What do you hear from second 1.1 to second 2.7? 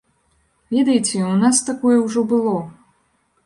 у нас такое ўжо было.